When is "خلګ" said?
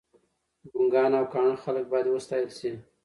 1.63-1.85